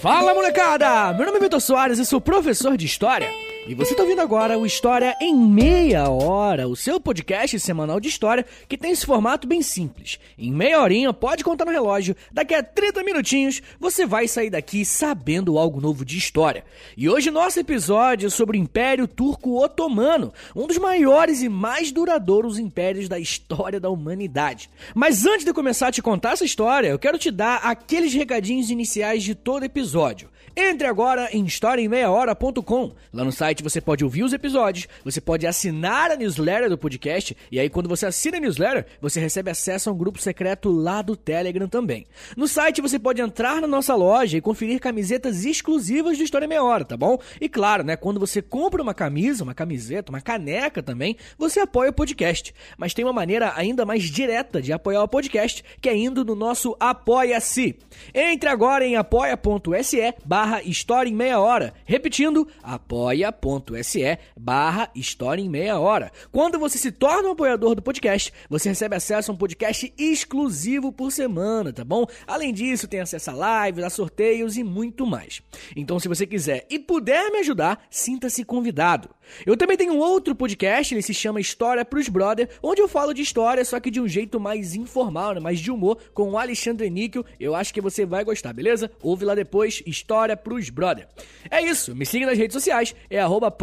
[0.00, 1.12] Fala molecada!
[1.12, 3.28] Meu nome é Vitor Soares e sou professor de História.
[3.68, 8.08] E você está ouvindo agora o História em Meia Hora, o seu podcast semanal de
[8.08, 10.18] história que tem esse formato bem simples.
[10.38, 14.86] Em meia horinha, pode contar no relógio, daqui a 30 minutinhos você vai sair daqui
[14.86, 16.64] sabendo algo novo de história.
[16.96, 21.92] E hoje nosso episódio é sobre o Império Turco Otomano, um dos maiores e mais
[21.92, 24.70] duradouros impérios da história da humanidade.
[24.94, 28.70] Mas antes de começar a te contar essa história, eu quero te dar aqueles recadinhos
[28.70, 30.30] iniciais de todo episódio.
[30.60, 32.90] Entre agora em historiaemmeiahora.com.
[33.12, 37.36] Lá no site você pode ouvir os episódios, você pode assinar a newsletter do podcast,
[37.52, 41.00] e aí quando você assina a newsletter, você recebe acesso a um grupo secreto lá
[41.00, 42.08] do Telegram também.
[42.36, 46.48] No site você pode entrar na nossa loja e conferir camisetas exclusivas do História em
[46.48, 47.20] Meia Hora, tá bom?
[47.40, 51.90] E claro, né, quando você compra uma camisa, uma camiseta, uma caneca também, você apoia
[51.90, 52.52] o podcast.
[52.76, 56.34] Mas tem uma maneira ainda mais direta de apoiar o podcast, que é indo no
[56.34, 57.78] nosso Apoia-se.
[58.12, 61.74] Entre agora em apoia.se barra barra História em Meia Hora.
[61.84, 66.10] Repetindo, apoia.se barra História em Meia Hora.
[66.32, 70.90] Quando você se torna um apoiador do podcast, você recebe acesso a um podcast exclusivo
[70.90, 72.06] por semana, tá bom?
[72.26, 75.42] Além disso, tem acesso a lives, a sorteios e muito mais.
[75.76, 79.10] Então, se você quiser e puder me ajudar, sinta-se convidado.
[79.46, 83.12] Eu também tenho um outro podcast, ele se chama História pros Brother, onde eu falo
[83.12, 85.40] de história, só que de um jeito mais informal, né?
[85.40, 87.24] mais de humor, com o Alexandre Níquel.
[87.38, 88.90] Eu acho que você vai gostar, beleza?
[89.02, 91.08] Ouve lá depois, História pros Brother.
[91.50, 93.54] É isso, me siga nas redes sociais, é arroba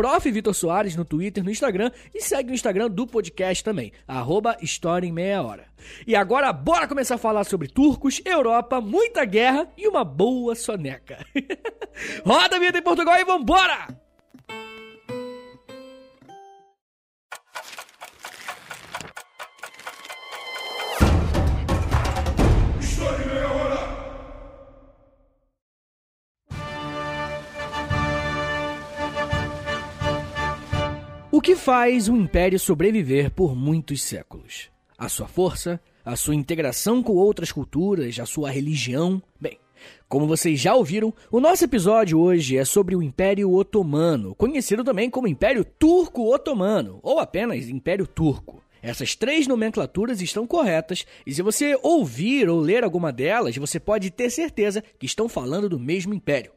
[0.96, 5.42] no Twitter, no Instagram, e segue o Instagram do podcast também, arroba História em Meia
[5.42, 5.66] Hora.
[6.06, 11.26] E agora bora começar a falar sobre turcos, Europa, muita guerra e uma boa soneca.
[12.26, 14.05] Roda a vida em Portugal e vambora!
[31.66, 34.70] Faz um império sobreviver por muitos séculos?
[34.96, 39.20] A sua força, a sua integração com outras culturas, a sua religião?
[39.42, 39.58] Bem,
[40.08, 45.09] como vocês já ouviram, o nosso episódio hoje é sobre o Império Otomano, conhecido também
[45.09, 48.64] como Império Turco-Otomano, ou apenas Império Turco.
[48.80, 54.12] Essas três nomenclaturas estão corretas, e se você ouvir ou ler alguma delas, você pode
[54.12, 56.52] ter certeza que estão falando do mesmo império.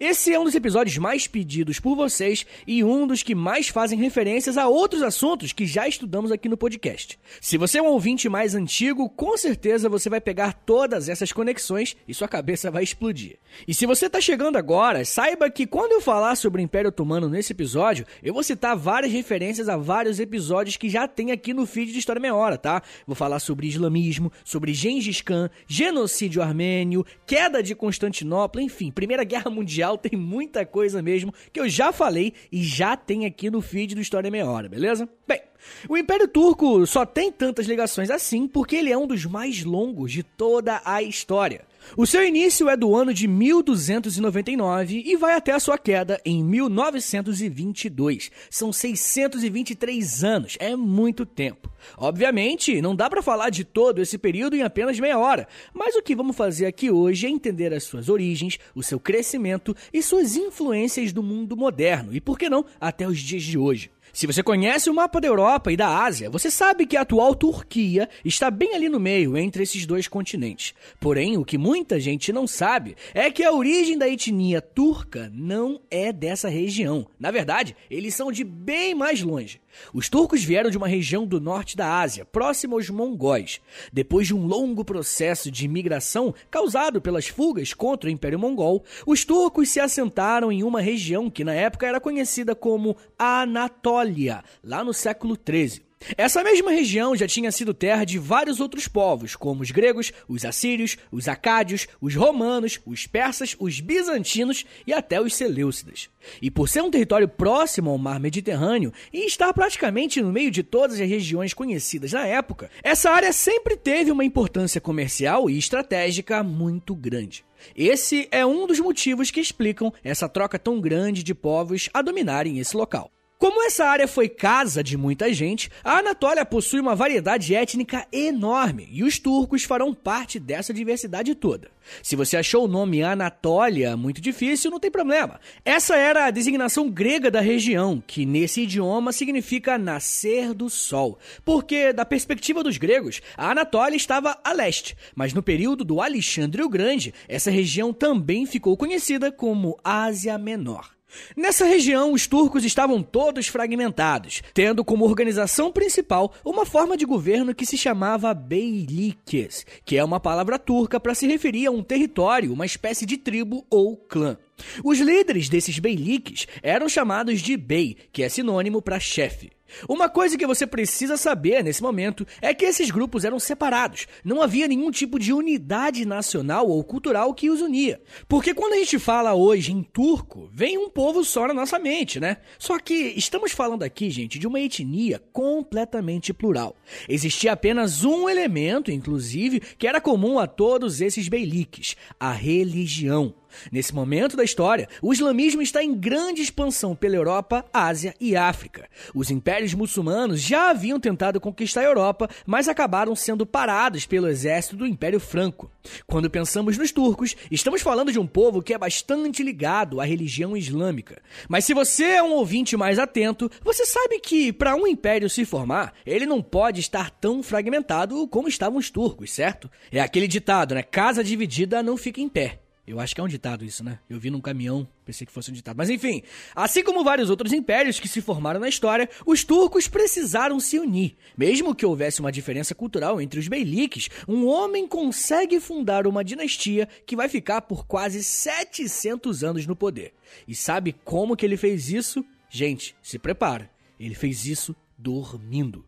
[0.00, 3.98] Esse é um dos episódios mais pedidos por vocês e um dos que mais fazem
[3.98, 7.18] referências a outros assuntos que já estudamos aqui no podcast.
[7.40, 11.96] Se você é um ouvinte mais antigo, com certeza você vai pegar todas essas conexões
[12.06, 13.38] e sua cabeça vai explodir.
[13.66, 17.28] E se você está chegando agora, saiba que quando eu falar sobre o Império Otomano
[17.28, 21.66] nesse episódio, eu vou citar várias referências a vários episódios que já tem aqui no
[21.66, 22.82] feed de História Meia Hora, tá?
[23.06, 29.50] Vou falar sobre islamismo, sobre Gengis Khan, genocídio armênio, queda de Constantinopla, enfim, Primeira Guerra
[29.50, 29.67] Mundial,
[29.98, 34.00] tem muita coisa mesmo que eu já falei e já tem aqui no feed do
[34.00, 35.08] História Meia Hora, beleza?
[35.26, 35.40] Bem,
[35.88, 40.12] o Império Turco só tem tantas ligações assim porque ele é um dos mais longos
[40.12, 41.66] de toda a história.
[41.96, 46.44] O seu início é do ano de 1299 e vai até a sua queda em
[46.44, 48.30] 1922.
[48.50, 51.70] São 623 anos, é muito tempo.
[51.96, 56.02] Obviamente, não dá para falar de todo esse período em apenas meia hora, mas o
[56.02, 60.36] que vamos fazer aqui hoje é entender as suas origens, o seu crescimento e suas
[60.36, 63.90] influências do mundo moderno e, por que não, até os dias de hoje.
[64.12, 67.34] Se você conhece o mapa da Europa e da Ásia, você sabe que a atual
[67.34, 70.74] Turquia está bem ali no meio entre esses dois continentes.
[70.98, 75.80] Porém, o que muita gente não sabe é que a origem da etnia turca não
[75.90, 77.06] é dessa região.
[77.18, 79.60] Na verdade, eles são de bem mais longe.
[79.92, 83.60] Os turcos vieram de uma região do norte da Ásia, próxima aos mongóis.
[83.92, 89.24] Depois de um longo processo de imigração causado pelas fugas contra o Império Mongol, os
[89.24, 94.94] turcos se assentaram em uma região que na época era conhecida como Anatólia, lá no
[94.94, 95.87] século XIII.
[96.16, 100.44] Essa mesma região já tinha sido terra de vários outros povos, como os gregos, os
[100.44, 106.08] assírios, os acádios, os romanos, os persas, os bizantinos e até os seleucidas.
[106.40, 110.62] E por ser um território próximo ao mar Mediterrâneo e estar praticamente no meio de
[110.62, 116.42] todas as regiões conhecidas na época, essa área sempre teve uma importância comercial e estratégica
[116.42, 117.44] muito grande.
[117.74, 122.58] Esse é um dos motivos que explicam essa troca tão grande de povos a dominarem
[122.58, 123.10] esse local.
[123.38, 128.88] Como essa área foi casa de muita gente, a Anatólia possui uma variedade étnica enorme
[128.90, 131.70] e os turcos farão parte dessa diversidade toda.
[132.02, 135.38] Se você achou o nome Anatólia muito difícil, não tem problema.
[135.64, 141.92] Essa era a designação grega da região, que nesse idioma significa nascer do sol, porque,
[141.92, 146.68] da perspectiva dos gregos, a Anatólia estava a leste, mas no período do Alexandre o
[146.68, 150.97] Grande, essa região também ficou conhecida como Ásia Menor.
[151.36, 157.54] Nessa região, os turcos estavam todos fragmentados, tendo como organização principal uma forma de governo
[157.54, 162.52] que se chamava Beylikes, que é uma palavra turca para se referir a um território,
[162.52, 164.36] uma espécie de tribo ou clã.
[164.84, 169.50] Os líderes desses beyliques eram chamados de bey, que é sinônimo para chefe.
[169.88, 174.06] Uma coisa que você precisa saber nesse momento é que esses grupos eram separados.
[174.24, 178.00] Não havia nenhum tipo de unidade nacional ou cultural que os unia.
[178.28, 182.18] Porque quando a gente fala hoje em turco, vem um povo só na nossa mente,
[182.18, 182.38] né?
[182.58, 186.76] Só que estamos falando aqui, gente, de uma etnia completamente plural.
[187.08, 193.34] Existia apenas um elemento, inclusive, que era comum a todos esses beyliques: a religião.
[193.70, 198.88] Nesse momento da história, o islamismo está em grande expansão pela Europa, Ásia e África.
[199.14, 204.76] Os impérios muçulmanos já haviam tentado conquistar a Europa, mas acabaram sendo parados pelo exército
[204.76, 205.70] do Império Franco.
[206.06, 210.56] Quando pensamos nos turcos, estamos falando de um povo que é bastante ligado à religião
[210.56, 211.20] islâmica.
[211.48, 215.44] Mas se você é um ouvinte mais atento, você sabe que para um império se
[215.44, 219.70] formar, ele não pode estar tão fragmentado como estavam os turcos, certo?
[219.90, 220.82] É aquele ditado, né?
[220.82, 222.60] Casa dividida não fica em pé.
[222.88, 223.98] Eu acho que é um ditado isso, né?
[224.08, 225.76] Eu vi num caminhão, pensei que fosse um ditado.
[225.76, 226.22] Mas enfim,
[226.56, 231.14] assim como vários outros impérios que se formaram na história, os turcos precisaram se unir.
[231.36, 236.88] Mesmo que houvesse uma diferença cultural entre os beyliques, um homem consegue fundar uma dinastia
[237.04, 240.14] que vai ficar por quase 700 anos no poder.
[240.46, 242.24] E sabe como que ele fez isso?
[242.48, 243.70] Gente, se prepara.
[244.00, 245.84] Ele fez isso dormindo.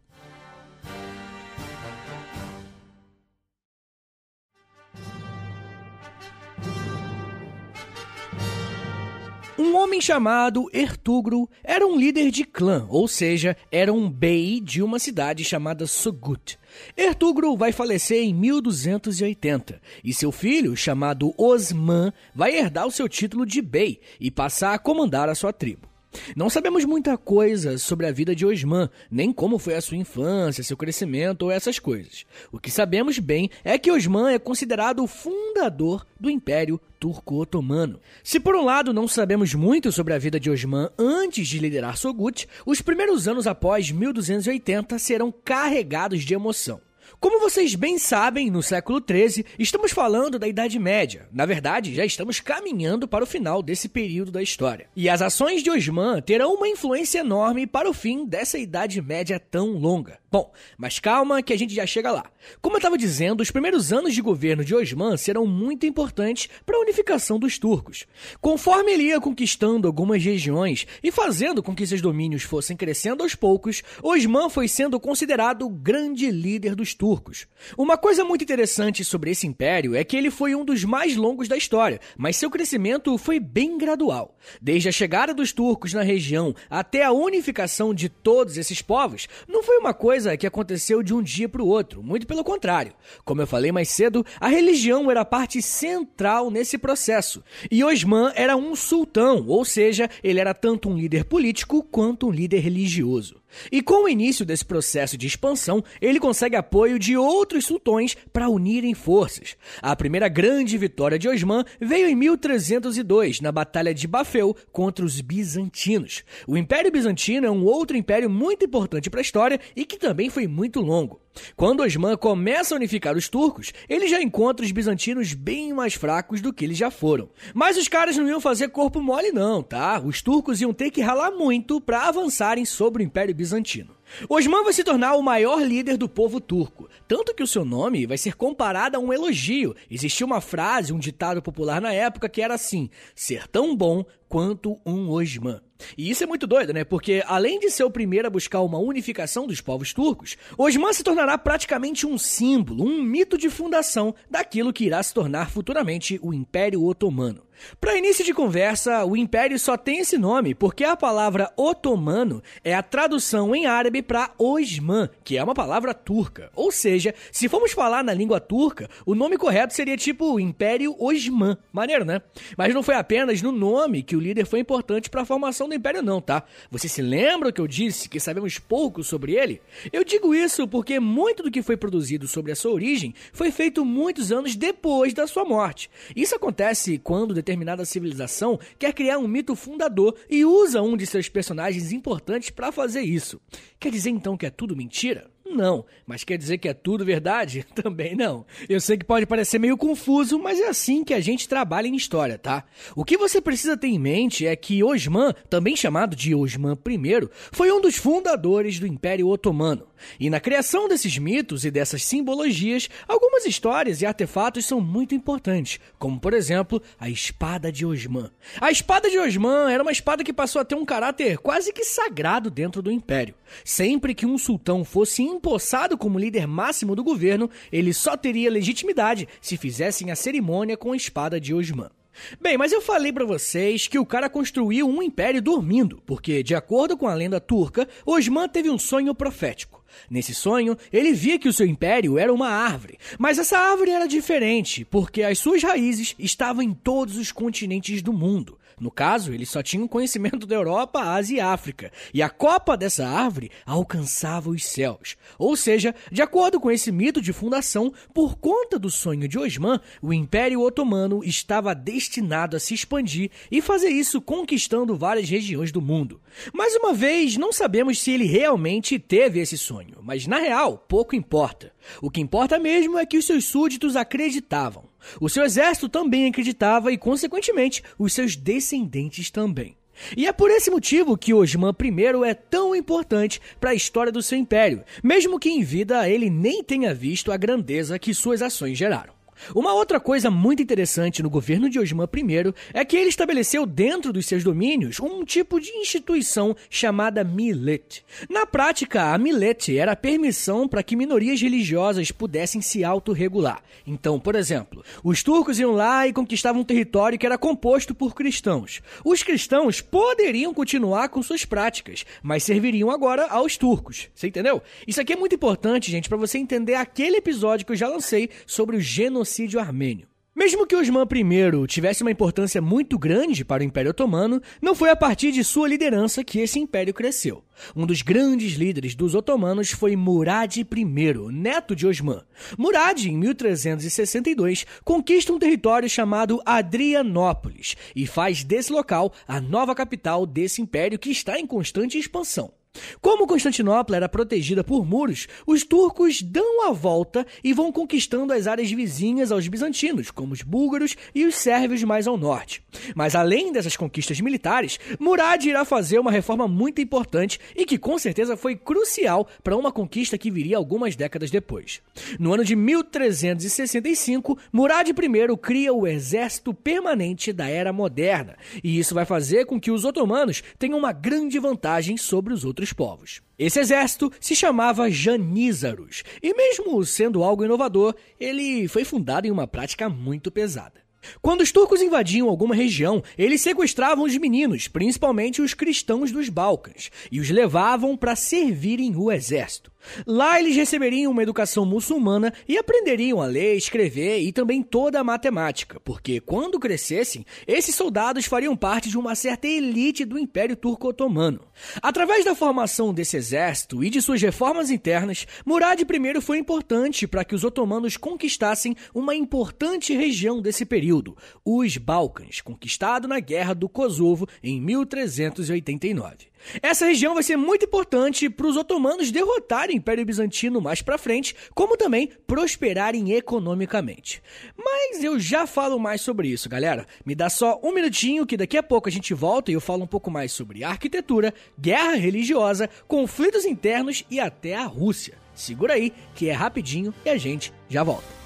[9.71, 14.83] Um homem chamado Ertugro era um líder de clã, ou seja, era um bey de
[14.83, 16.59] uma cidade chamada Sugut.
[16.97, 23.47] Ertugro vai falecer em 1280 e seu filho, chamado Osman, vai herdar o seu título
[23.47, 25.90] de bey e passar a comandar a sua tribo.
[26.35, 30.65] Não sabemos muita coisa sobre a vida de Osman, nem como foi a sua infância,
[30.65, 32.25] seu crescimento ou essas coisas.
[32.51, 38.01] O que sabemos bem é que Osman é considerado o fundador do Império Turco-Otomano.
[38.23, 41.97] Se por um lado não sabemos muito sobre a vida de Osman antes de liderar
[41.97, 46.81] Sogut, os primeiros anos após 1280 serão carregados de emoção.
[47.19, 51.29] Como vocês bem sabem, no século XIII, estamos falando da Idade Média.
[51.33, 54.89] Na verdade, já estamos caminhando para o final desse período da história.
[54.95, 59.41] E as ações de Osman terão uma influência enorme para o fim dessa Idade Média
[59.41, 60.21] tão longa.
[60.31, 62.25] Bom, mas calma que a gente já chega lá.
[62.63, 66.77] Como eu estava dizendo, os primeiros anos de governo de Osman serão muito importantes para
[66.77, 68.07] a unificação dos turcos.
[68.41, 73.35] Conforme ele ia conquistando algumas regiões e fazendo com que seus domínios fossem crescendo aos
[73.35, 77.47] poucos, Osman foi sendo considerado o grande líder dos turcos.
[77.79, 81.49] Uma coisa muito interessante sobre esse império é que ele foi um dos mais longos
[81.49, 84.37] da história, mas seu crescimento foi bem gradual.
[84.61, 89.63] Desde a chegada dos turcos na região até a unificação de todos esses povos, não
[89.63, 92.93] foi uma coisa que aconteceu de um dia para o outro, muito pelo contrário.
[93.25, 97.43] Como eu falei mais cedo, a religião era parte central nesse processo.
[97.71, 102.31] E Osman era um sultão, ou seja, ele era tanto um líder político quanto um
[102.31, 103.40] líder religioso.
[103.71, 108.49] E com o início desse processo de expansão, ele consegue apoio de outros sultões para
[108.49, 109.57] unirem forças.
[109.83, 115.21] A primeira grande vitória de Osman veio em 1302, na Batalha de Bafeu contra os
[115.21, 116.25] bizantinos.
[116.47, 120.31] O Império Bizantino é um outro império muito importante para a história e que também
[120.31, 121.21] foi muito longo.
[121.57, 126.41] Quando Osman começa a unificar os turcos, ele já encontra os bizantinos bem mais fracos
[126.41, 127.31] do que eles já foram.
[127.55, 130.01] Mas os caras não iam fazer corpo mole não, tá?
[130.05, 133.95] Os turcos iam ter que ralar muito para avançarem sobre o Império Bizantino.
[134.29, 138.07] Osman vai se tornar o maior líder do povo turco, tanto que o seu nome
[138.07, 139.75] vai ser comparado a um elogio.
[139.89, 144.81] Existia uma frase, um ditado popular na época que era assim: ser tão bom quanto
[144.85, 145.61] um Osman.
[145.97, 146.85] E isso é muito doido, né?
[146.85, 151.03] Porque além de ser o primeiro a buscar uma unificação dos povos turcos, Osman se
[151.03, 156.33] tornará praticamente um símbolo, um mito de fundação daquilo que irá se tornar futuramente o
[156.33, 157.43] Império Otomano.
[157.81, 162.75] Para início de conversa, o império só tem esse nome porque a palavra otomano é
[162.75, 166.51] a tradução em árabe para Osman, que é uma palavra turca.
[166.55, 171.57] Ou seja, se formos falar na língua turca, o nome correto seria tipo Império Osman.
[171.73, 172.23] Maneiro, né?
[172.57, 175.75] Mas não foi apenas no nome que o líder foi importante para a formação do
[175.75, 176.43] Império não, tá?
[176.71, 179.61] Você se lembra que eu disse que sabemos pouco sobre ele?
[179.93, 183.85] Eu digo isso porque muito do que foi produzido sobre a sua origem foi feito
[183.85, 185.91] muitos anos depois da sua morte.
[186.15, 191.29] Isso acontece quando determinada civilização quer criar um mito fundador e usa um de seus
[191.29, 193.41] personagens importantes para fazer isso.
[193.79, 195.29] Quer dizer então que é tudo mentira?
[195.51, 195.85] Não.
[196.07, 197.67] Mas quer dizer que é tudo verdade?
[197.75, 198.47] Também não.
[198.69, 201.97] Eu sei que pode parecer meio confuso, mas é assim que a gente trabalha em
[201.97, 202.65] história, tá?
[202.95, 207.29] O que você precisa ter em mente é que Osman, também chamado de Osman I,
[207.51, 209.91] foi um dos fundadores do Império Otomano.
[210.19, 215.79] E na criação desses mitos e dessas simbologias, algumas histórias e artefatos são muito importantes,
[215.99, 218.31] como por exemplo a espada de Osman.
[218.61, 221.85] A espada de Osman era uma espada que passou a ter um caráter quase que
[221.85, 223.35] sagrado dentro do Império.
[223.65, 229.27] Sempre que um sultão fosse empossado como líder máximo do governo, ele só teria legitimidade
[229.41, 231.91] se fizessem a cerimônia com a espada de Osman.
[232.39, 236.55] Bem, mas eu falei para vocês que o cara construiu um império dormindo, porque, de
[236.55, 239.83] acordo com a lenda turca, Osman teve um sonho profético.
[240.11, 244.07] Nesse sonho, ele via que o seu império era uma árvore, mas essa árvore era
[244.07, 248.59] diferente, porque as suas raízes estavam em todos os continentes do mundo.
[248.81, 253.07] No caso, eles só tinham conhecimento da Europa, Ásia e África, e a copa dessa
[253.07, 255.17] árvore alcançava os céus.
[255.39, 259.79] Ou seja, de acordo com esse mito de fundação, por conta do sonho de Osman,
[260.01, 265.83] o Império Otomano estava destinado a se expandir e fazer isso conquistando várias regiões do
[265.83, 266.19] mundo.
[266.55, 271.15] Mais uma vez, não sabemos se ele realmente teve esse sonho, mas na real, pouco
[271.15, 271.73] importa.
[272.01, 274.85] O que importa mesmo é que os seus súditos acreditavam.
[275.21, 279.77] O seu exército também acreditava e, consequentemente, os seus descendentes também.
[280.17, 284.23] E é por esse motivo que Osman I é tão importante para a história do
[284.23, 288.79] seu império, mesmo que em vida ele nem tenha visto a grandeza que suas ações
[288.79, 289.20] geraram.
[289.55, 294.13] Uma outra coisa muito interessante no governo de Osman I é que ele estabeleceu dentro
[294.13, 298.05] dos seus domínios um tipo de instituição chamada millet.
[298.29, 303.63] Na prática, a millet era a permissão para que minorias religiosas pudessem se autorregular.
[303.87, 308.15] Então, por exemplo, os turcos iam lá e conquistavam um território que era composto por
[308.15, 308.81] cristãos.
[309.05, 314.09] Os cristãos poderiam continuar com suas práticas, mas serviriam agora aos turcos.
[314.15, 314.63] Você entendeu?
[314.87, 318.29] Isso aqui é muito importante, gente, para você entender aquele episódio que eu já lancei
[318.47, 320.09] sobre o genocídio genocídio armênio.
[320.35, 324.89] Mesmo que Osman I tivesse uma importância muito grande para o Império Otomano, não foi
[324.89, 327.45] a partir de sua liderança que esse império cresceu.
[327.77, 330.85] Um dos grandes líderes dos otomanos foi Murad I,
[331.33, 332.23] neto de Osman.
[332.57, 340.25] Murad, em 1362, conquista um território chamado Adrianópolis e faz desse local a nova capital
[340.25, 342.60] desse império que está em constante expansão.
[343.01, 348.47] Como Constantinopla era protegida por muros, os turcos dão a volta e vão conquistando as
[348.47, 352.63] áreas vizinhas aos bizantinos, como os búlgaros e os sérvios mais ao norte.
[352.95, 357.99] Mas além dessas conquistas militares, Murad irá fazer uma reforma muito importante e que com
[357.99, 361.81] certeza foi crucial para uma conquista que viria algumas décadas depois.
[362.19, 368.95] No ano de 1365, Murad I cria o exército permanente da era moderna, e isso
[368.95, 373.23] vai fazer com que os otomanos tenham uma grande vantagem sobre os outros outros povos.
[373.39, 379.47] Esse exército se chamava Janízaros, e mesmo sendo algo inovador, ele foi fundado em uma
[379.47, 380.81] prática muito pesada.
[381.23, 386.91] Quando os turcos invadiam alguma região, eles sequestravam os meninos, principalmente os cristãos dos Balcãs,
[387.11, 389.73] e os levavam para servirem o exército.
[390.07, 395.05] Lá eles receberiam uma educação muçulmana e aprenderiam a ler, escrever e também toda a
[395.05, 401.41] matemática, porque quando crescessem, esses soldados fariam parte de uma certa elite do Império Turco-Otomano.
[401.83, 407.25] Através da formação desse exército e de suas reformas internas, Murad I foi importante para
[407.25, 413.69] que os otomanos conquistassem uma importante região desse período, os Balcãs, conquistado na Guerra do
[413.69, 416.31] Kosovo em 1389.
[416.63, 420.99] Essa região vai ser muito importante para os otomanos derrotarem o Império Bizantino mais para
[420.99, 424.23] frente, como também prosperarem economicamente.
[424.57, 426.87] Mas eu já falo mais sobre isso, galera.
[427.05, 429.85] Me dá só um minutinho que daqui a pouco a gente volta e eu falo
[429.85, 435.19] um pouco mais sobre arquitetura, guerra religiosa, conflitos internos e até a Rússia.
[435.35, 438.20] Segura aí que é rapidinho e a gente já volta.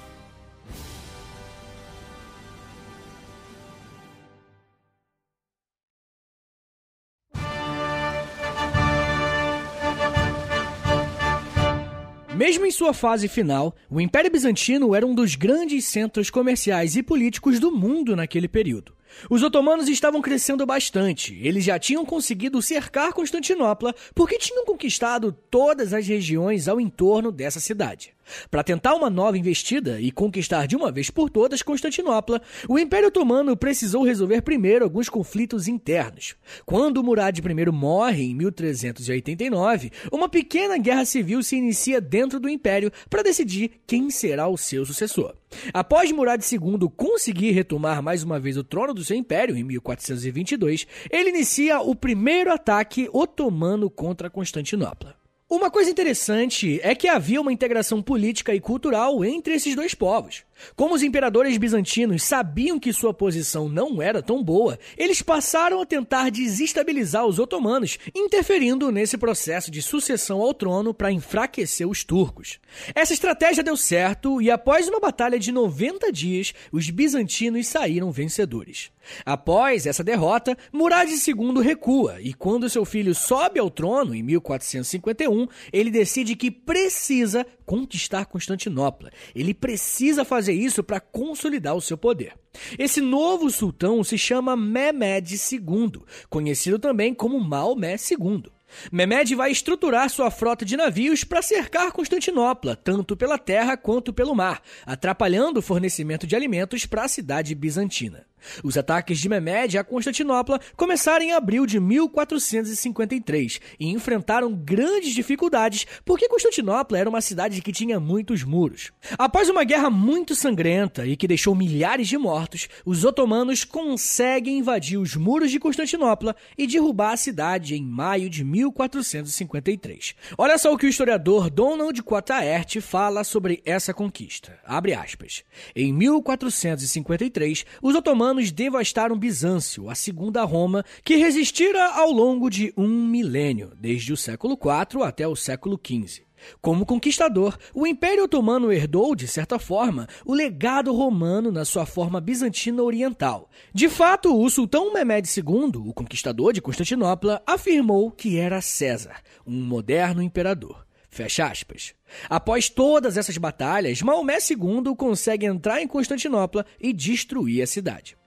[12.35, 17.01] Mesmo em sua fase final, o Império Bizantino era um dos grandes centros comerciais e
[17.01, 18.93] políticos do mundo naquele período.
[19.29, 21.33] Os otomanos estavam crescendo bastante.
[21.41, 27.61] Eles já tinham conseguido cercar Constantinopla porque tinham conquistado todas as regiões ao entorno dessa
[27.61, 28.14] cidade.
[28.49, 33.07] Para tentar uma nova investida e conquistar de uma vez por todas Constantinopla, o Império
[33.07, 36.35] Otomano precisou resolver primeiro alguns conflitos internos.
[36.65, 42.91] Quando Murad I morre em 1389, uma pequena guerra civil se inicia dentro do Império
[43.09, 45.35] para decidir quem será o seu sucessor.
[45.73, 50.87] Após Murad II conseguir retomar mais uma vez o trono do seu império em 1422,
[51.09, 55.24] ele inicia o primeiro ataque otomano contra Constantinopla.
[55.47, 60.43] Uma coisa interessante é que havia uma integração política e cultural entre esses dois povos.
[60.75, 65.85] Como os imperadores bizantinos sabiam que sua posição não era tão boa, eles passaram a
[65.85, 72.59] tentar desestabilizar os otomanos, interferindo nesse processo de sucessão ao trono para enfraquecer os turcos.
[72.93, 78.91] Essa estratégia deu certo e, após uma batalha de 90 dias, os bizantinos saíram vencedores.
[79.25, 85.47] Após essa derrota, Murad II recua e, quando seu filho sobe ao trono em 1451,
[85.71, 89.11] ele decide que precisa conquistar Constantinopla.
[89.33, 92.33] Ele precisa fazer isso para consolidar o seu poder.
[92.77, 98.43] Esse novo sultão se chama Mehmed II, conhecido também como Maomé II.
[98.91, 104.35] Mehmed vai estruturar sua frota de navios para cercar Constantinopla, tanto pela terra quanto pelo
[104.35, 108.25] mar, atrapalhando o fornecimento de alimentos para a cidade bizantina.
[108.63, 115.85] Os ataques de Mehmed a Constantinopla começaram em abril de 1453 e enfrentaram grandes dificuldades
[116.03, 118.91] porque Constantinopla era uma cidade que tinha muitos muros.
[119.17, 124.97] Após uma guerra muito sangrenta e que deixou milhares de mortos, os otomanos conseguem invadir
[124.97, 130.15] os muros de Constantinopla e derrubar a cidade em maio de 1453.
[130.37, 134.59] Olha só o que o historiador Donald Quataert fala sobre essa conquista.
[134.65, 135.43] Abre aspas.
[135.75, 142.73] Em 1453, os otomanos romanos devastaram Bizâncio, a segunda Roma, que resistira ao longo de
[142.75, 146.25] um milênio, desde o século IV até o século XV.
[146.61, 152.19] Como conquistador, o Império Otomano herdou, de certa forma, o legado romano na sua forma
[152.19, 153.49] bizantina oriental.
[153.73, 159.15] De fato, o sultão Mehmed II, o conquistador de Constantinopla, afirmou que era César,
[159.47, 160.85] um moderno imperador.
[161.15, 161.93] Fecha aspas.
[162.29, 168.17] Após todas essas batalhas, Maomé II consegue entrar em Constantinopla e destruir a cidade.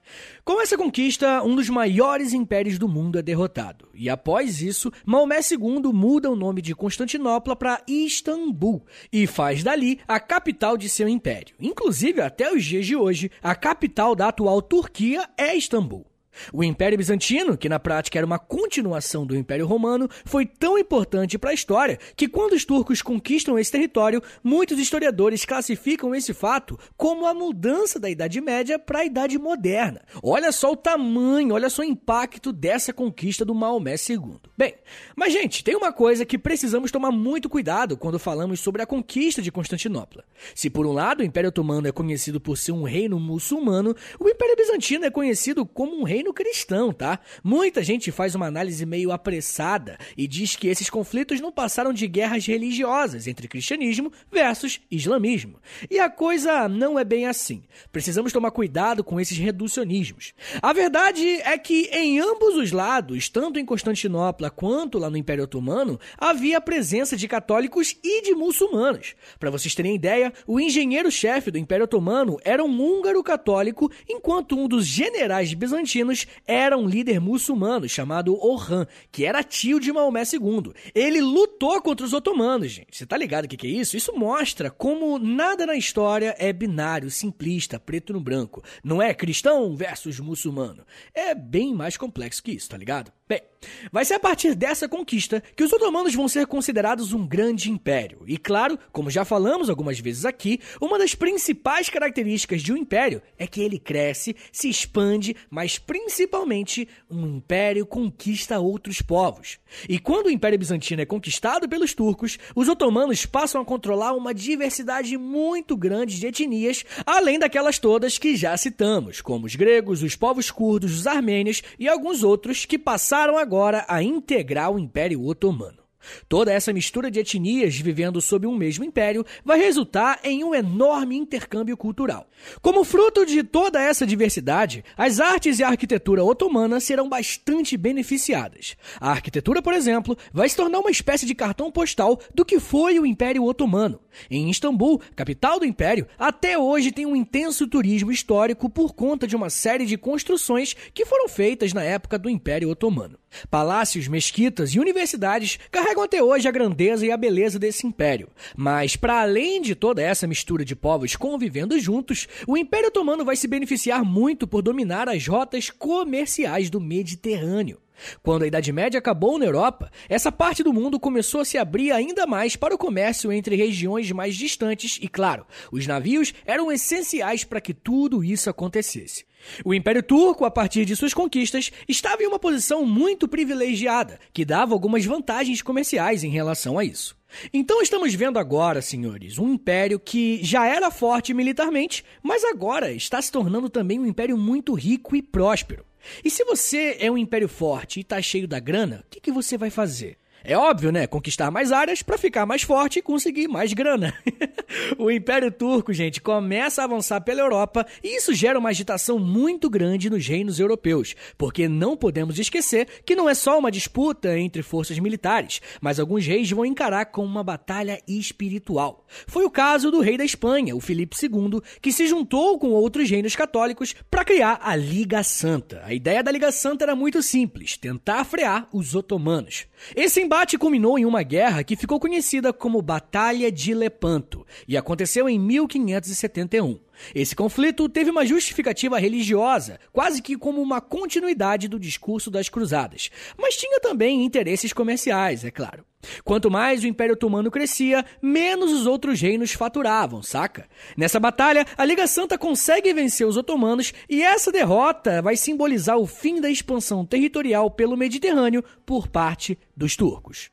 [0.43, 3.87] Com essa conquista, um dos maiores impérios do mundo é derrotado.
[3.93, 9.99] E após isso, Maomé II muda o nome de Constantinopla para Istambul e faz dali
[10.07, 11.55] a capital de seu império.
[11.59, 16.08] Inclusive, até os dias de hoje, a capital da atual Turquia é Istambul.
[16.53, 21.37] O Império Bizantino, que na prática era uma continuação do Império Romano, foi tão importante
[21.37, 26.79] para a história que, quando os turcos conquistam esse território, muitos historiadores classificam esse fato
[26.97, 30.01] como a mudança da Idade Média para a Idade Moderna.
[30.21, 34.37] Olha só o tamanho, olha só o impacto dessa conquista do Maomé II.
[34.57, 34.75] Bem,
[35.15, 39.41] mas gente, tem uma coisa que precisamos tomar muito cuidado quando falamos sobre a conquista
[39.41, 40.23] de Constantinopla.
[40.53, 44.29] Se por um lado o Império Otomano é conhecido por ser um reino muçulmano, o
[44.29, 47.19] Império Bizantino é conhecido como um reino cristão, tá?
[47.43, 52.07] Muita gente faz uma análise meio apressada e diz que esses conflitos não passaram de
[52.07, 55.59] guerras religiosas entre cristianismo versus islamismo.
[55.89, 57.63] E a coisa não é bem assim.
[57.91, 60.33] Precisamos tomar cuidado com esses reducionismos.
[60.61, 65.43] A verdade é que em ambos os lados, tanto em Constantinopla quanto lá no Império
[65.43, 69.15] Otomano, havia a presença de católicos e de muçulmanos.
[69.39, 74.67] Para vocês terem ideia, o engenheiro-chefe do Império Otomano era um húngaro católico, enquanto um
[74.67, 76.08] dos generais bizantinos
[76.45, 80.73] era um líder muçulmano chamado Orhan, que era tio de Maomé II.
[80.93, 82.97] Ele lutou contra os otomanos, gente.
[82.97, 83.97] Você tá ligado o que, que é isso?
[83.97, 88.63] Isso mostra como nada na história é binário, simplista, preto no branco.
[88.83, 90.85] Não é cristão versus muçulmano.
[91.13, 93.11] É bem mais complexo que isso, tá ligado?
[93.29, 93.43] Bem,
[93.91, 98.23] vai ser a partir dessa conquista que os otomanos vão ser considerados um grande império.
[98.25, 103.21] E claro, como já falamos algumas vezes aqui, uma das principais características de um império
[103.37, 109.59] é que ele cresce, se expande, mas principalmente um império conquista outros povos.
[109.87, 114.33] E quando o Império Bizantino é conquistado pelos turcos, os otomanos passam a controlar uma
[114.33, 120.15] diversidade muito grande de etnias, além daquelas todas que já citamos, como os gregos, os
[120.15, 125.25] povos curdos, os armênios e alguns outros que passaram passaram agora a integrar o Império
[125.25, 125.88] Otomano.
[126.27, 131.17] Toda essa mistura de etnias vivendo sob um mesmo império vai resultar em um enorme
[131.17, 132.27] intercâmbio cultural.
[132.61, 138.75] Como fruto de toda essa diversidade, as artes e a arquitetura otomana serão bastante beneficiadas.
[138.99, 142.99] A arquitetura, por exemplo, vai se tornar uma espécie de cartão postal do que foi
[142.99, 143.99] o Império Otomano.
[144.29, 149.35] Em Istambul, capital do império, até hoje tem um intenso turismo histórico por conta de
[149.35, 153.17] uma série de construções que foram feitas na época do Império Otomano.
[153.49, 158.29] Palácios, mesquitas e universidades carregam negam até hoje a grandeza e a beleza desse império.
[158.55, 163.35] Mas, para além de toda essa mistura de povos convivendo juntos, o Império Otomano vai
[163.35, 167.77] se beneficiar muito por dominar as rotas comerciais do Mediterrâneo.
[168.21, 171.91] Quando a Idade Média acabou na Europa, essa parte do mundo começou a se abrir
[171.91, 177.43] ainda mais para o comércio entre regiões mais distantes e, claro, os navios eram essenciais
[177.43, 179.25] para que tudo isso acontecesse.
[179.63, 184.45] O Império Turco, a partir de suas conquistas, estava em uma posição muito privilegiada, que
[184.45, 187.17] dava algumas vantagens comerciais em relação a isso.
[187.53, 193.21] Então estamos vendo agora, senhores, um império que já era forte militarmente, mas agora está
[193.21, 195.85] se tornando também um império muito rico e próspero.
[196.23, 199.31] E se você é um império forte e está cheio da grana, o que, que
[199.31, 200.17] você vai fazer?
[200.49, 201.05] É óbvio, né?
[201.05, 204.11] Conquistar mais áreas para ficar mais forte e conseguir mais grana.
[204.97, 209.69] o Império Turco, gente, começa a avançar pela Europa e isso gera uma agitação muito
[209.69, 214.63] grande nos reinos europeus, porque não podemos esquecer que não é só uma disputa entre
[214.63, 219.05] forças militares, mas alguns reis vão encarar como uma batalha espiritual.
[219.27, 223.07] Foi o caso do rei da Espanha, o Filipe II, que se juntou com outros
[223.07, 225.83] reinos católicos para criar a Liga Santa.
[225.85, 229.67] A ideia da Liga Santa era muito simples: tentar frear os otomanos.
[229.95, 235.27] Esse embate culminou em uma guerra que ficou conhecida como Batalha de Lepanto e aconteceu
[235.27, 236.79] em 1571.
[237.13, 243.09] Esse conflito teve uma justificativa religiosa, quase que como uma continuidade do discurso das cruzadas,
[243.37, 245.85] mas tinha também interesses comerciais, é claro.
[246.23, 250.67] Quanto mais o Império Otomano crescia, menos os outros reinos faturavam, saca?
[250.95, 256.07] Nessa batalha, a Liga Santa consegue vencer os otomanos e essa derrota vai simbolizar o
[256.07, 260.49] fim da expansão territorial pelo Mediterrâneo por parte dos turcos.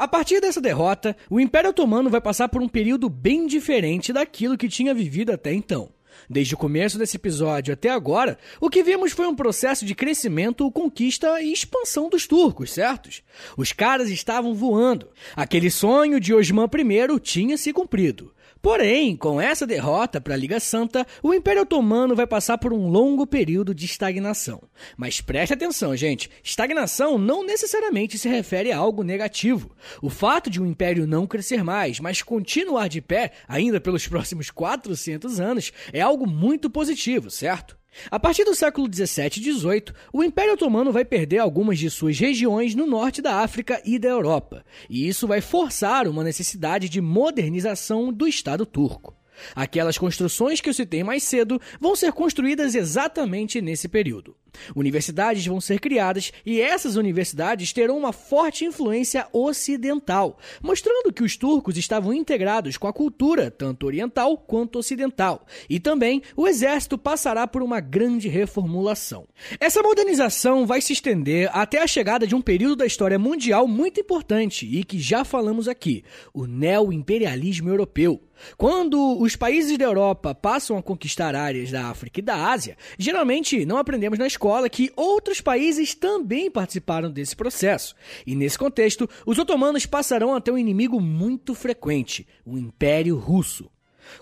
[0.00, 4.56] A partir dessa derrota, o Império Otomano vai passar por um período bem diferente daquilo
[4.56, 5.90] que tinha vivido até então.
[6.28, 10.70] Desde o começo desse episódio até agora, o que vimos foi um processo de crescimento,
[10.72, 13.22] conquista e expansão dos turcos, certos?
[13.58, 15.10] Os caras estavam voando.
[15.36, 18.32] Aquele sonho de Osman I tinha se cumprido.
[18.62, 22.88] Porém, com essa derrota para a Liga Santa, o Império Otomano vai passar por um
[22.88, 24.62] longo período de estagnação.
[24.98, 29.74] Mas preste atenção, gente: estagnação não necessariamente se refere a algo negativo.
[30.02, 34.50] O fato de um império não crescer mais, mas continuar de pé ainda pelos próximos
[34.50, 37.79] 400 anos, é algo muito positivo, certo?
[38.10, 42.18] A partir do século 17 e 18, o Império Otomano vai perder algumas de suas
[42.18, 47.00] regiões no norte da África e da Europa, e isso vai forçar uma necessidade de
[47.00, 49.16] modernização do Estado turco.
[49.54, 54.36] Aquelas construções que eu citei mais cedo vão ser construídas exatamente nesse período.
[54.74, 61.36] Universidades vão ser criadas e essas universidades terão uma forte influência ocidental, mostrando que os
[61.36, 65.46] turcos estavam integrados com a cultura, tanto oriental quanto ocidental.
[65.68, 69.26] E também o exército passará por uma grande reformulação.
[69.58, 74.00] Essa modernização vai se estender até a chegada de um período da história mundial muito
[74.00, 78.20] importante e que já falamos aqui: o neo-imperialismo europeu.
[78.56, 83.64] Quando os países da Europa passam a conquistar áreas da África e da Ásia, geralmente
[83.64, 84.39] não aprendemos na escola
[84.70, 87.94] que outros países também participaram desse processo.
[88.26, 93.70] E nesse contexto, os otomanos passarão a ter um inimigo muito frequente, o Império Russo.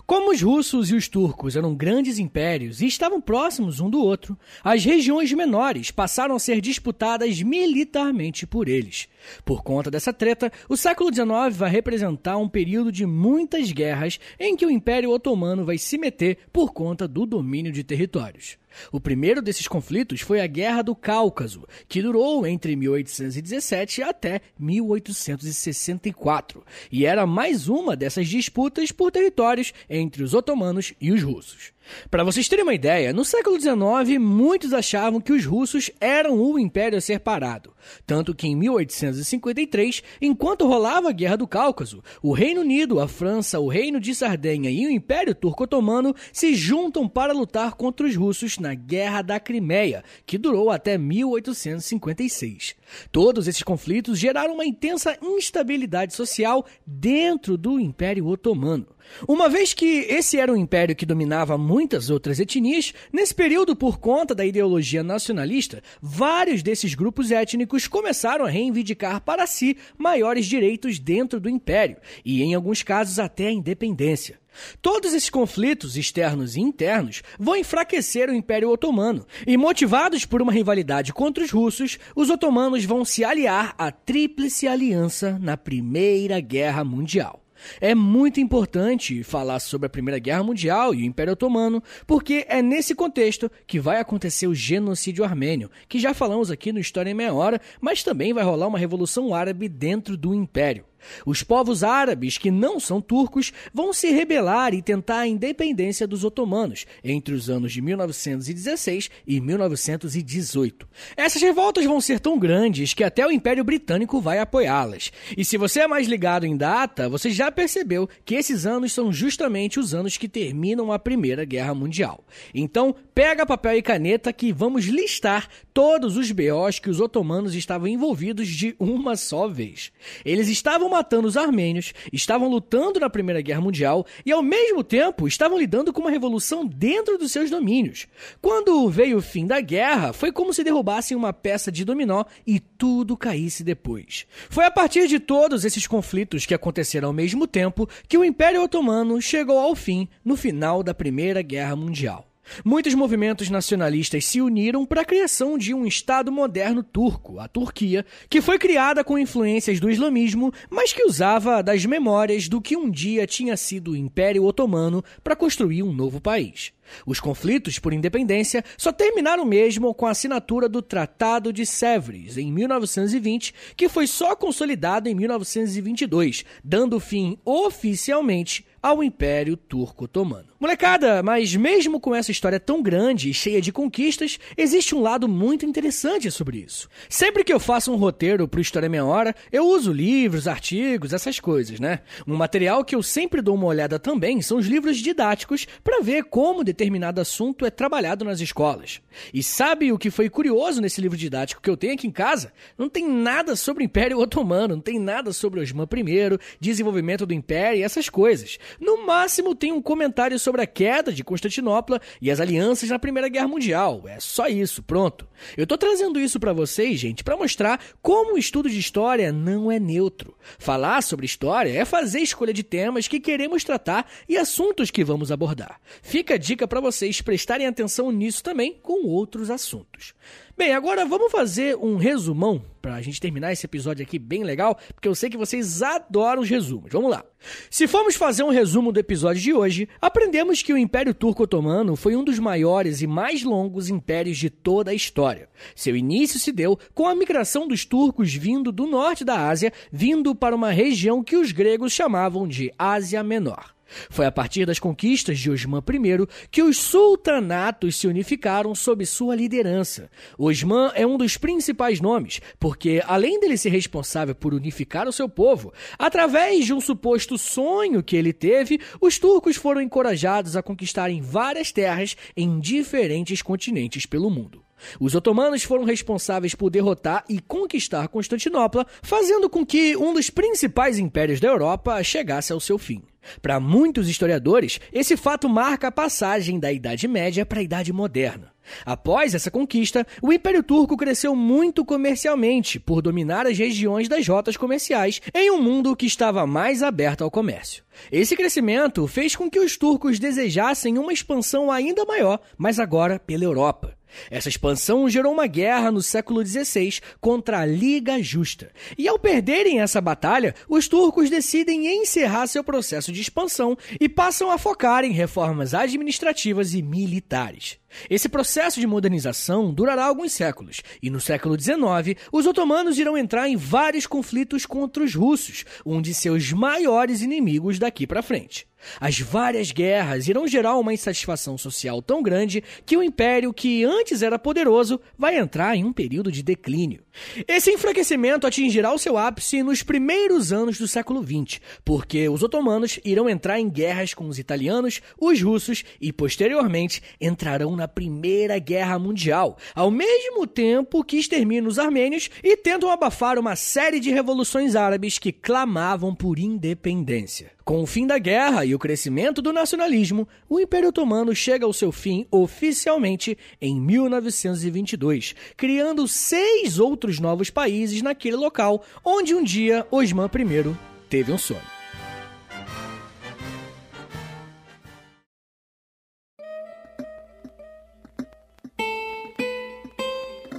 [0.05, 4.37] Como os russos e os turcos eram grandes impérios e estavam próximos um do outro,
[4.63, 9.07] as regiões menores passaram a ser disputadas militarmente por eles.
[9.43, 14.55] Por conta dessa treta, o século XIX vai representar um período de muitas guerras em
[14.55, 18.57] que o Império Otomano vai se meter por conta do domínio de territórios.
[18.91, 26.63] O primeiro desses conflitos foi a Guerra do Cáucaso, que durou entre 1817 até 1864,
[26.91, 31.71] e era mais uma dessas disputas por territórios entre os otomanos e os russos.
[32.09, 36.59] Para vocês terem uma ideia, no século XIX, muitos achavam que os russos eram o
[36.59, 37.73] império a ser parado.
[38.05, 43.59] Tanto que em 1853, enquanto rolava a Guerra do Cáucaso, o Reino Unido, a França,
[43.59, 48.57] o Reino de Sardenha e o Império Turco-Otomano se juntam para lutar contra os russos
[48.57, 52.75] na Guerra da Crimeia, que durou até 1856.
[53.11, 58.87] Todos esses conflitos geraram uma intensa instabilidade social dentro do Império Otomano.
[59.27, 63.99] Uma vez que esse era um império que dominava muitas outras etnias, nesse período, por
[63.99, 70.99] conta da ideologia nacionalista, vários desses grupos étnicos começaram a reivindicar para si maiores direitos
[70.99, 74.39] dentro do império e, em alguns casos, até a independência.
[74.81, 80.51] Todos esses conflitos externos e internos vão enfraquecer o Império Otomano, e motivados por uma
[80.51, 86.83] rivalidade contra os russos, os otomanos vão se aliar à Tríplice Aliança na Primeira Guerra
[86.83, 87.43] Mundial.
[87.79, 92.61] É muito importante falar sobre a Primeira Guerra Mundial e o Império Otomano, porque é
[92.61, 97.13] nesse contexto que vai acontecer o genocídio armênio, que já falamos aqui no História em
[97.13, 100.85] Meia Hora, mas também vai rolar uma revolução árabe dentro do Império.
[101.25, 106.23] Os povos árabes que não são turcos vão se rebelar e tentar a independência dos
[106.23, 110.87] otomanos entre os anos de 1916 e 1918.
[111.15, 115.11] Essas revoltas vão ser tão grandes que até o Império Britânico vai apoiá-las.
[115.37, 119.11] E se você é mais ligado em data, você já percebeu que esses anos são
[119.11, 122.23] justamente os anos que terminam a Primeira Guerra Mundial.
[122.53, 127.87] Então, pega papel e caneta que vamos listar todos os BOs que os otomanos estavam
[127.87, 129.91] envolvidos de uma só vez.
[130.25, 135.27] Eles estavam matando os armênios, estavam lutando na Primeira Guerra Mundial e, ao mesmo tempo,
[135.27, 138.07] estavam lidando com uma revolução dentro dos seus domínios.
[138.41, 142.59] Quando veio o fim da guerra, foi como se derrubassem uma peça de dominó e
[142.59, 144.25] tudo caísse depois.
[144.49, 148.63] Foi a partir de todos esses conflitos que aconteceram ao mesmo tempo que o Império
[148.63, 152.28] Otomano chegou ao fim no final da Primeira Guerra Mundial.
[152.63, 158.05] Muitos movimentos nacionalistas se uniram para a criação de um Estado moderno turco, a Turquia,
[158.29, 162.89] que foi criada com influências do islamismo, mas que usava das memórias do que um
[162.89, 166.71] dia tinha sido o Império Otomano para construir um novo país.
[167.05, 172.51] Os conflitos por independência só terminaram mesmo com a assinatura do Tratado de Sèvres, em
[172.51, 180.48] 1920, que foi só consolidado em 1922, dando fim oficialmente ao Império Turco Otomano.
[180.61, 185.25] Molecada, mas mesmo com essa história tão grande e cheia de conquistas, existe um lado
[185.25, 186.89] muito interessante sobre isso.
[187.07, 191.39] Sempre que eu faço um roteiro pro História Meia Hora, eu uso livros, artigos, essas
[191.39, 192.01] coisas, né?
[192.27, 196.25] Um material que eu sempre dou uma olhada também são os livros didáticos para ver
[196.25, 198.99] como determinado assunto é trabalhado nas escolas.
[199.33, 202.51] E sabe o que foi curioso nesse livro didático que eu tenho aqui em casa?
[202.77, 207.33] Não tem nada sobre o Império Otomano, não tem nada sobre Osman I, desenvolvimento do
[207.33, 208.57] Império e essas coisas.
[208.77, 212.97] No máximo tem um comentário sobre sobre a queda de Constantinopla e as alianças na
[212.97, 214.05] Primeira Guerra Mundial.
[214.07, 215.27] É só isso, pronto.
[215.55, 219.71] Eu tô trazendo isso para vocês, gente, para mostrar como o estudo de história não
[219.71, 220.35] é neutro.
[220.57, 225.31] Falar sobre história é fazer escolha de temas que queremos tratar e assuntos que vamos
[225.31, 225.79] abordar.
[226.01, 230.15] Fica a dica para vocês prestarem atenção nisso também com outros assuntos.
[230.59, 234.77] Bem, agora vamos fazer um resumão para a gente terminar esse episódio aqui bem legal,
[234.93, 236.91] porque eu sei que vocês adoram os resumos.
[236.91, 237.23] Vamos lá.
[237.69, 241.95] Se formos fazer um resumo do episódio de hoje, aprendemos que o Império Turco Otomano
[241.95, 245.47] foi um dos maiores e mais longos impérios de toda a história.
[245.73, 250.35] Seu início se deu com a migração dos turcos vindo do norte da Ásia, vindo
[250.35, 253.78] para uma região que os gregos chamavam de Ásia Menor.
[254.09, 259.35] Foi a partir das conquistas de Osman I que os sultanatos se unificaram sob sua
[259.35, 260.09] liderança.
[260.37, 265.27] Osman é um dos principais nomes, porque além dele ser responsável por unificar o seu
[265.27, 271.21] povo, através de um suposto sonho que ele teve, os turcos foram encorajados a conquistarem
[271.21, 274.63] várias terras em diferentes continentes pelo mundo.
[274.99, 280.97] Os otomanos foram responsáveis por derrotar e conquistar Constantinopla, fazendo com que um dos principais
[280.97, 283.03] impérios da Europa chegasse ao seu fim.
[283.41, 288.51] Para muitos historiadores, esse fato marca a passagem da Idade Média para a Idade Moderna.
[288.85, 294.57] Após essa conquista, o Império Turco cresceu muito comercialmente, por dominar as regiões das rotas
[294.57, 297.83] comerciais em um mundo que estava mais aberto ao comércio.
[298.11, 303.43] Esse crescimento fez com que os turcos desejassem uma expansão ainda maior, mas agora pela
[303.43, 303.99] Europa.
[304.29, 308.71] Essa expansão gerou uma guerra no século XVI contra a Liga Justa.
[308.97, 314.49] E ao perderem essa batalha, os turcos decidem encerrar seu processo de expansão e passam
[314.49, 317.77] a focar em reformas administrativas e militares.
[318.09, 323.49] Esse processo de modernização durará alguns séculos, e no século XIX, os otomanos irão entrar
[323.49, 328.68] em vários conflitos contra os russos, um de seus maiores inimigos daqui para frente.
[328.99, 334.21] As várias guerras irão gerar uma insatisfação social tão grande que o império, que antes
[334.21, 337.03] era poderoso, vai entrar em um período de declínio.
[337.47, 342.99] Esse enfraquecimento atingirá o seu ápice nos primeiros anos do século XX, porque os otomanos
[343.03, 348.97] irão entrar em guerras com os italianos, os russos e, posteriormente, entrarão na Primeira Guerra
[348.97, 354.75] Mundial, ao mesmo tempo que exterminam os armênios e tentam abafar uma série de revoluções
[354.75, 357.51] árabes que clamavam por independência.
[357.69, 361.71] Com o fim da guerra e o crescimento do nacionalismo, o Império Otomano chega ao
[361.71, 369.85] seu fim oficialmente em 1922, criando seis outros novos países naquele local onde um dia
[369.91, 370.75] Osman I
[371.07, 371.78] teve um sonho.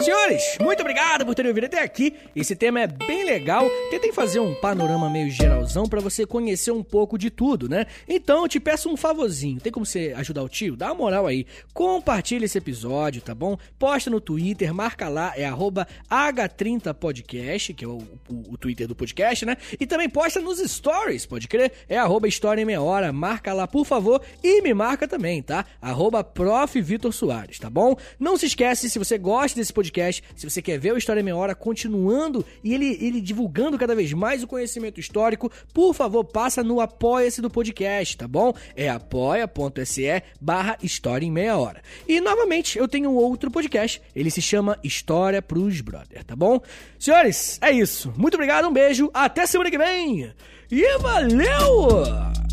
[0.01, 2.15] Senhores, muito obrigado por terem ouvido até aqui.
[2.35, 3.69] Esse tema é bem legal.
[3.91, 7.85] Tentei fazer um panorama meio geralzão para você conhecer um pouco de tudo, né?
[8.09, 9.61] Então eu te peço um favorzinho.
[9.61, 10.75] Tem como você ajudar o tio?
[10.75, 11.47] Dá uma moral aí.
[11.75, 13.59] Compartilha esse episódio, tá bom?
[13.79, 19.45] Posta no Twitter, marca lá, é H30podcast, que é o, o, o, Twitter do podcast,
[19.45, 19.59] né?
[19.79, 21.73] E também posta nos stories, pode crer?
[21.87, 23.13] É arroba História em Meia Hora.
[23.13, 24.23] Marca lá, por favor.
[24.43, 25.67] E me marca também, tá?
[25.81, 26.81] Arroba Prof.
[26.81, 27.95] Vitor Soares, tá bom?
[28.19, 30.23] Não se esquece, se você gosta desse podcast, podcast.
[30.37, 34.13] Se você quer ver o História Meia Hora continuando e ele, ele divulgando cada vez
[34.13, 38.55] mais o conhecimento histórico, por favor, passa no Apoia-se do podcast, tá bom?
[38.77, 41.83] É apoia.se barra História em Meia Hora.
[42.09, 44.01] E, novamente, eu tenho outro podcast.
[44.15, 46.61] Ele se chama História pros Brother, tá bom?
[46.99, 48.13] Senhores, é isso.
[48.17, 50.33] Muito obrigado, um beijo, até semana que vem.
[50.71, 52.50] E valeu!